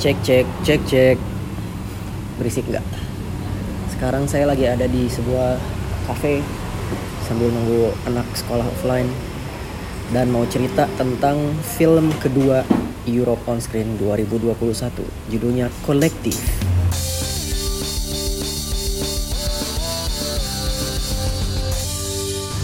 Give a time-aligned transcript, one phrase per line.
[0.00, 1.18] Cek cek cek cek.
[2.40, 2.80] Berisik nggak?
[3.92, 5.60] Sekarang saya lagi ada di sebuah
[6.08, 6.40] cafe
[7.28, 9.12] sambil nunggu anak sekolah offline
[10.08, 12.64] dan mau cerita tentang film kedua
[13.04, 14.56] Europe on Screen 2021
[15.28, 16.40] judulnya Collective.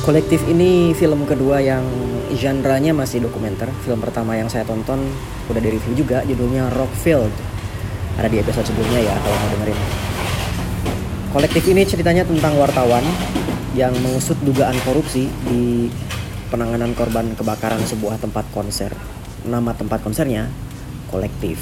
[0.09, 1.85] Kolektif ini film kedua yang
[2.35, 3.71] genre-nya masih dokumenter.
[3.87, 4.99] Film pertama yang saya tonton
[5.47, 7.31] udah di review juga, judulnya Rockfield.
[8.17, 9.79] Ada di episode sebelumnya ya kalau mau dengerin.
[11.31, 13.05] Kolektif ini ceritanya tentang wartawan
[13.77, 15.93] yang mengusut dugaan korupsi di
[16.49, 18.91] penanganan korban kebakaran sebuah tempat konser.
[19.45, 20.49] Nama tempat konsernya
[21.07, 21.61] Kolektif.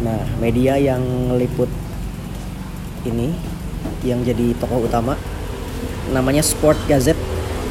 [0.00, 1.02] Nah, media yang
[1.36, 1.68] liput
[3.06, 3.30] ini
[4.00, 5.14] yang jadi tokoh utama
[6.10, 7.20] namanya Sport Gazette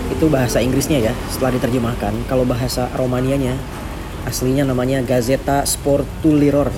[0.10, 2.26] itu bahasa Inggrisnya ya setelah diterjemahkan.
[2.26, 3.54] Kalau bahasa Romanianya
[4.26, 6.74] aslinya namanya Gazeta Sportuliror.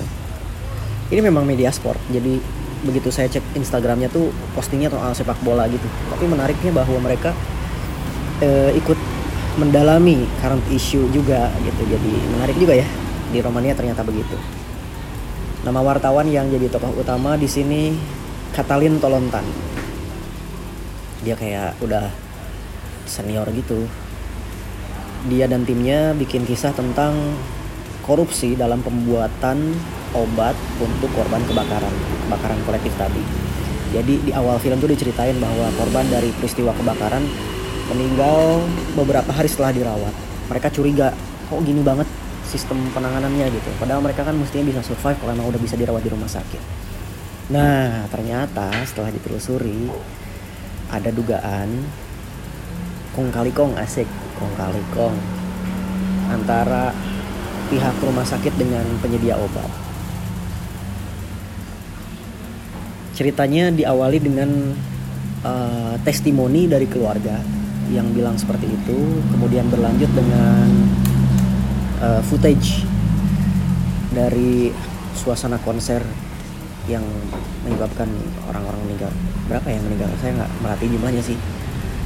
[1.12, 2.40] Ini memang media sport jadi
[2.82, 5.85] begitu saya cek Instagramnya tuh postingnya soal sepak bola gitu.
[6.12, 7.35] Tapi menariknya bahwa mereka
[8.41, 8.98] eh, ikut
[9.59, 11.82] mendalami current issue juga gitu.
[11.87, 12.87] Jadi menarik juga ya
[13.32, 14.35] di Romania ternyata begitu.
[15.62, 17.93] Nama wartawan yang jadi tokoh utama di sini
[18.55, 19.46] Katalin Tolontan.
[21.21, 22.09] Dia kayak udah
[23.12, 23.84] senior gitu.
[25.27, 27.13] Dia dan timnya bikin kisah tentang
[28.07, 29.76] korupsi dalam pembuatan
[30.15, 31.93] obat untuk korban kebakaran
[32.27, 33.21] kebakaran kolektif tadi.
[33.91, 37.27] Jadi di awal film tuh diceritain bahwa korban dari peristiwa kebakaran
[37.91, 38.63] meninggal
[38.95, 40.15] beberapa hari setelah dirawat.
[40.48, 41.12] Mereka curiga
[41.51, 42.07] kok gini banget
[42.48, 43.51] sistem penanganannya?
[43.51, 43.70] gitu.
[43.79, 46.63] Padahal mereka kan mestinya bisa survive kalau emang udah bisa dirawat di rumah sakit.
[47.51, 49.91] Nah ternyata setelah ditelusuri
[50.91, 51.84] ada dugaan
[53.12, 54.07] kong kali kong asik.
[54.40, 55.15] Kong kali kong
[56.31, 56.95] antara
[57.68, 59.68] pihak rumah sakit dengan penyedia obat.
[63.15, 64.50] Ceritanya diawali dengan
[65.44, 67.38] uh, testimoni dari keluarga
[67.91, 69.00] yang bilang seperti itu,
[69.36, 70.68] kemudian berlanjut dengan
[72.00, 72.88] uh, footage
[74.16, 74.72] dari
[75.13, 76.02] suasana konser
[76.88, 77.03] yang
[77.68, 78.07] menyebabkan
[78.47, 79.12] orang-orang meninggal.
[79.52, 80.09] Berapa yang meninggal?
[80.24, 81.38] Saya nggak merhatiin jumlahnya sih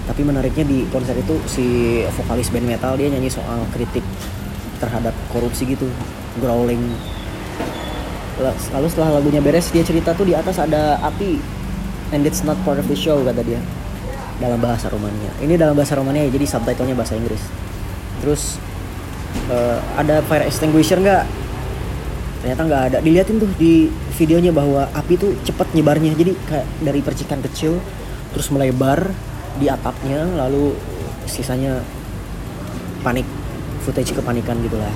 [0.05, 1.65] tapi menariknya di konser itu si
[2.21, 4.05] vokalis band metal dia nyanyi soal kritik
[4.77, 5.89] terhadap korupsi gitu
[6.37, 6.81] growling.
[8.75, 11.39] Lalu setelah lagunya beres dia cerita tuh di atas ada api
[12.13, 13.61] and it's not part of the show kata dia.
[14.37, 15.31] Dalam bahasa Romania.
[15.39, 17.39] Ini dalam bahasa Romania ya jadi subtitlenya bahasa Inggris.
[18.19, 18.59] Terus
[19.47, 21.23] uh, ada fire extinguisher nggak?
[22.43, 22.97] Ternyata nggak ada.
[22.99, 23.87] Diliatin tuh di
[24.19, 26.11] videonya bahwa api tuh cepat nyebarnya.
[26.13, 27.79] Jadi kayak dari percikan kecil
[28.35, 29.15] terus melebar
[29.55, 30.75] di atapnya lalu
[31.25, 31.79] sisanya
[33.01, 33.25] panik
[33.85, 34.91] footage kepanikan gitulah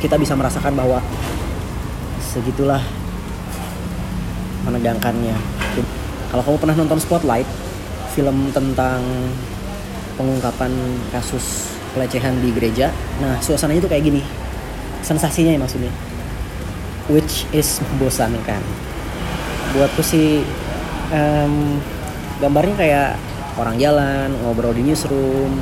[0.00, 0.98] kita bisa merasakan bahwa
[2.24, 2.80] segitulah
[4.64, 5.36] menegangkannya.
[6.32, 7.48] Kalau kamu pernah nonton Spotlight
[8.16, 9.04] film tentang
[10.16, 10.72] pengungkapan
[11.12, 14.22] kasus pelecehan di gereja nah suasananya tuh kayak gini.
[15.04, 15.92] Sensasinya ya maksudnya.
[17.12, 18.62] Which is membosankan.
[19.74, 20.46] Buatku sih
[21.10, 21.76] um,
[22.38, 23.10] gambarnya kayak
[23.60, 25.60] orang jalan ngobrol di newsroom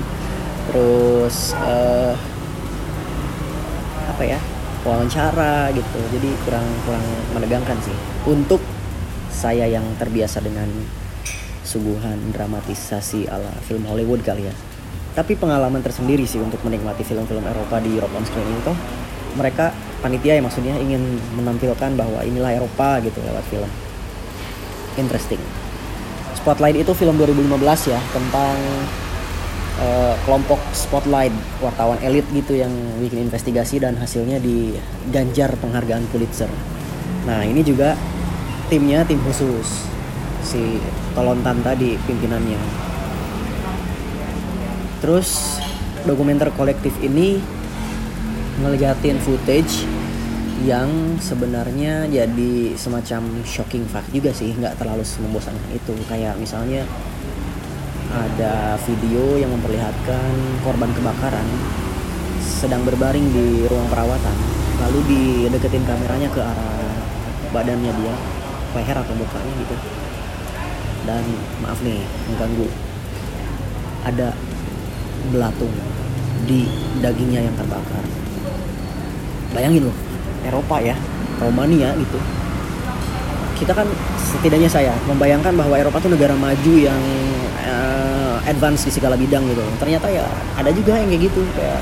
[0.70, 2.14] terus uh,
[4.14, 4.38] apa ya
[4.86, 5.98] wawancara gitu.
[6.14, 7.02] Jadi kurang kurang
[7.34, 7.96] menegangkan sih.
[8.30, 8.62] Untuk
[9.28, 10.70] saya yang terbiasa dengan
[11.66, 14.54] suguhan dramatisasi ala film Hollywood kali ya.
[15.18, 18.76] Tapi pengalaman tersendiri sih untuk menikmati film-film Eropa di Europe on Screen ini tuh
[19.34, 23.70] mereka panitia ya maksudnya ingin menampilkan bahwa inilah Eropa gitu lewat film.
[24.94, 25.57] Interesting
[26.38, 28.54] Spotlight itu film 2015 ya tentang
[29.82, 32.70] uh, kelompok Spotlight wartawan elit gitu yang
[33.02, 36.50] bikin investigasi dan hasilnya diganjar penghargaan Pulitzer.
[37.26, 37.98] Nah ini juga
[38.70, 39.90] timnya tim khusus
[40.46, 40.78] si
[41.18, 42.60] Tolontan tadi pimpinannya.
[45.02, 45.58] Terus
[46.06, 47.42] dokumenter kolektif ini
[48.62, 49.97] ngeliatin footage
[50.66, 55.94] yang sebenarnya jadi semacam shocking fact juga sih nggak terlalu membosankan itu.
[56.10, 56.82] Kayak misalnya
[58.10, 60.32] ada video yang memperlihatkan
[60.66, 61.46] korban kebakaran
[62.40, 64.36] sedang berbaring di ruang perawatan
[64.80, 66.96] lalu dideketin kameranya ke arah
[67.52, 68.14] badannya dia
[68.74, 69.76] leher atau mukanya gitu.
[71.06, 71.24] Dan
[71.62, 72.02] maaf nih
[72.32, 72.68] mengganggu.
[74.04, 74.34] Ada
[75.30, 75.72] belatung
[76.46, 76.66] di
[76.98, 78.04] dagingnya yang terbakar.
[79.52, 80.07] Bayangin loh
[80.46, 80.94] Eropa ya
[81.38, 82.18] Romania gitu.
[83.58, 83.86] Kita kan
[84.16, 87.00] setidaknya saya membayangkan bahwa Eropa tuh negara maju yang
[87.66, 89.62] uh, advance di segala bidang gitu.
[89.82, 91.80] Ternyata ya ada juga yang kayak gitu kayak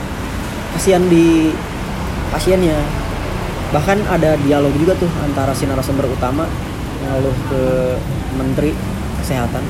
[0.76, 1.52] kasihan di
[2.32, 2.78] pasiennya.
[3.74, 6.48] Bahkan ada dialog juga tuh antara si narasumber utama
[7.04, 7.62] ngeluh ke
[8.40, 8.72] menteri
[9.20, 9.64] kesehatan.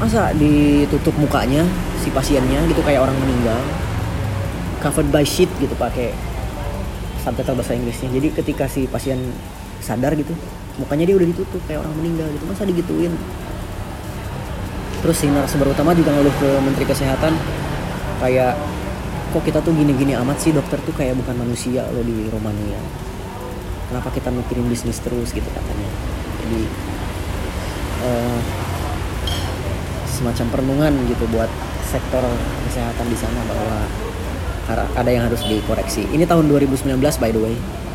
[0.00, 1.64] Masa ditutup mukanya
[2.00, 3.60] si pasiennya gitu kayak orang meninggal
[4.80, 6.16] covered by sheet gitu pakai
[7.20, 8.08] subtitle bahasa Inggrisnya.
[8.10, 9.20] Jadi ketika si pasien
[9.80, 10.32] sadar gitu
[10.76, 12.44] mukanya dia udah ditutup kayak orang meninggal gitu.
[12.48, 13.12] Masa digituin?
[15.00, 17.32] Terus si narasumber utama juga ngeluh ke menteri kesehatan
[18.20, 18.52] kayak
[19.30, 22.80] kok kita tuh gini-gini amat sih dokter tuh kayak bukan manusia loh di Romania.
[23.88, 25.32] Kenapa kita mikirin bisnis terus?
[25.32, 25.90] Gitu katanya.
[26.44, 26.62] Jadi
[28.04, 28.40] uh,
[30.06, 31.48] semacam perenungan gitu buat
[31.90, 32.22] sektor
[32.68, 33.88] kesehatan di sana bahwa
[34.78, 36.06] ada yang harus dikoreksi.
[36.12, 37.54] Ini tahun 2019 by the way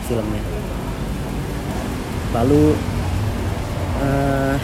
[0.10, 0.44] filmnya.
[2.36, 2.76] Lalu
[4.04, 4.56] uh,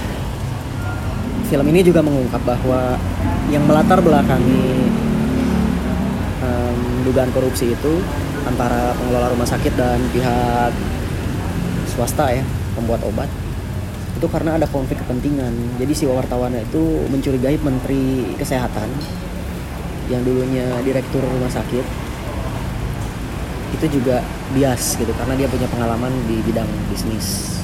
[1.48, 3.00] film ini juga mengungkap bahwa
[3.48, 4.92] yang melatar belakangi
[7.12, 7.94] dugaan korupsi itu
[8.48, 10.72] antara pengelola rumah sakit dan pihak
[11.92, 12.44] swasta ya
[12.78, 13.28] pembuat obat
[14.16, 15.50] itu karena ada konflik kepentingan.
[15.82, 18.86] Jadi si wartawan itu mencurigai menteri kesehatan
[20.12, 22.12] yang dulunya direktur rumah sakit
[23.82, 24.20] itu juga
[24.52, 27.58] bias gitu karena dia punya pengalaman di bidang bisnis.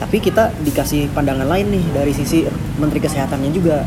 [0.00, 2.42] Tapi kita dikasih pandangan lain nih dari sisi
[2.80, 3.86] menteri kesehatannya juga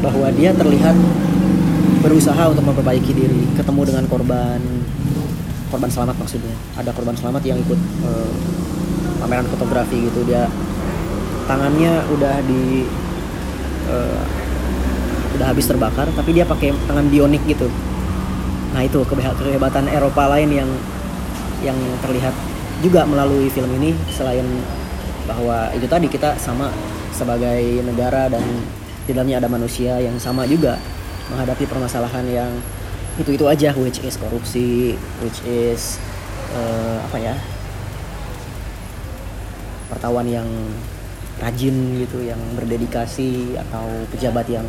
[0.00, 0.96] bahwa dia terlihat
[2.00, 4.62] berusaha untuk memperbaiki diri ketemu dengan korban
[5.68, 6.54] korban selamat maksudnya.
[6.80, 8.32] Ada korban selamat yang ikut uh,
[9.20, 10.24] pameran fotografi gitu.
[10.24, 10.48] Dia
[11.44, 12.88] tangannya udah di
[13.92, 14.45] uh,
[15.36, 17.68] udah habis terbakar tapi dia pakai tangan bionik gitu.
[18.72, 20.70] Nah itu kehebatan Eropa lain yang
[21.64, 22.34] yang terlihat
[22.84, 24.44] juga melalui film ini selain
[25.24, 26.68] bahwa itu tadi kita sama
[27.10, 28.44] sebagai negara dan
[29.08, 30.76] di dalamnya ada manusia yang sama juga
[31.32, 32.52] menghadapi permasalahan yang
[33.16, 34.94] itu itu aja which is korupsi
[35.24, 35.96] which is
[36.52, 37.34] uh, apa ya
[39.88, 40.46] wartawan yang
[41.40, 44.66] rajin gitu yang berdedikasi atau pejabat yang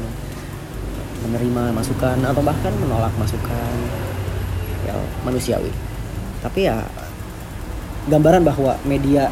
[1.27, 3.75] menerima masukan atau bahkan menolak masukan
[4.87, 4.95] ya
[5.27, 5.71] manusiawi.
[6.39, 6.81] Tapi ya
[8.07, 9.27] gambaran bahwa media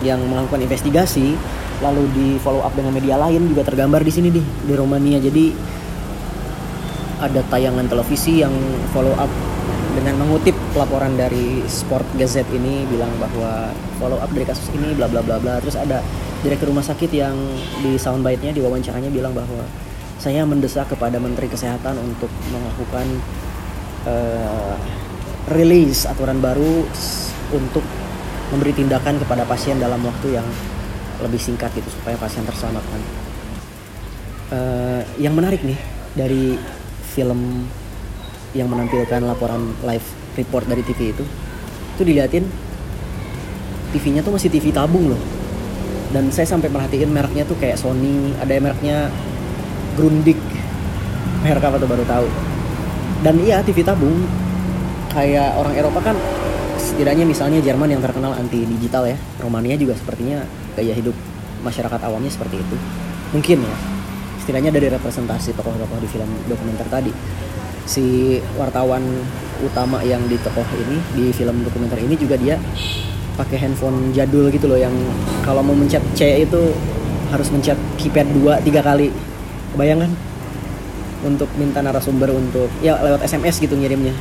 [0.00, 1.36] yang melakukan investigasi
[1.84, 5.20] lalu di follow up dengan media lain juga tergambar di sini di di Romania.
[5.20, 5.52] Jadi
[7.20, 8.52] ada tayangan televisi yang
[8.92, 9.28] follow up
[9.96, 15.08] dengan mengutip laporan dari Sport Gazette ini bilang bahwa follow up dari kasus ini bla
[15.08, 15.56] bla bla bla.
[15.64, 16.04] Terus ada
[16.44, 17.36] direktur rumah sakit yang
[17.80, 19.64] di soundbite-nya di wawancaranya bilang bahwa
[20.26, 23.06] saya mendesak kepada Menteri Kesehatan untuk melakukan
[24.10, 24.74] uh,
[25.54, 26.82] rilis aturan baru
[27.54, 27.86] untuk
[28.50, 30.46] memberi tindakan kepada pasien dalam waktu yang
[31.22, 33.00] lebih singkat gitu supaya pasien terselamatkan.
[34.50, 35.78] Uh, yang menarik nih
[36.18, 36.58] dari
[37.14, 37.70] film
[38.50, 41.22] yang menampilkan laporan live report dari TV itu
[41.94, 42.42] itu diliatin
[43.94, 45.22] TV-nya tuh masih TV tabung loh
[46.10, 49.10] dan saya sampai perhatiin mereknya tuh kayak Sony ada mereknya
[49.96, 50.38] Grundig.
[51.40, 52.28] Merek apa tuh baru tahu.
[53.24, 54.14] Dan iya TV tabung.
[55.10, 56.16] Kayak orang Eropa kan
[56.76, 59.16] setidaknya misalnya Jerman yang terkenal anti digital ya.
[59.40, 60.44] Romania juga sepertinya
[60.76, 61.16] gaya hidup
[61.64, 62.76] masyarakat awamnya seperti itu.
[63.32, 63.76] Mungkin ya.
[64.44, 67.10] Setidaknya dari representasi tokoh-tokoh di film dokumenter tadi.
[67.88, 69.02] Si wartawan
[69.64, 72.60] utama yang di tokoh ini di film dokumenter ini juga dia
[73.36, 74.92] pakai handphone jadul gitu loh yang
[75.44, 76.72] kalau mau mencet C itu
[77.28, 79.12] harus mencet keypad dua tiga kali
[79.76, 80.12] kebayang kan
[81.28, 84.16] untuk minta narasumber untuk ya lewat SMS gitu ngirimnya.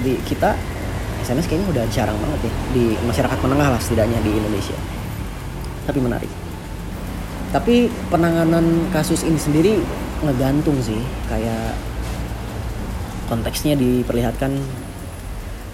[0.00, 0.56] Di kita
[1.20, 4.74] SMS kayaknya udah jarang banget ya di masyarakat menengah lah setidaknya di Indonesia.
[5.84, 6.32] Tapi menarik.
[7.52, 9.76] Tapi penanganan kasus ini sendiri
[10.24, 10.98] ngegantung sih
[11.28, 11.76] kayak
[13.28, 14.56] konteksnya diperlihatkan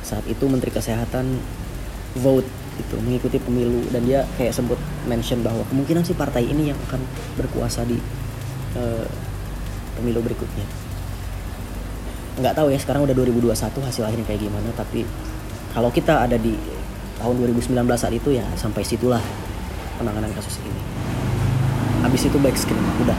[0.03, 1.38] saat itu Menteri Kesehatan
[2.19, 2.49] vote
[2.79, 3.87] itu mengikuti pemilu.
[3.95, 7.03] Dan dia kayak sebut mention bahwa kemungkinan sih partai ini yang akan
[7.38, 7.99] berkuasa di
[9.96, 10.66] pemilu berikutnya.
[12.38, 15.02] Nggak tahu ya sekarang udah 2021 hasil akhirnya kayak gimana tapi
[15.75, 16.54] kalau kita ada di
[17.18, 19.20] tahun 2019 saat itu ya sampai situlah
[19.98, 20.82] penanganan kasus ini.
[22.06, 23.18] Habis itu back screen udah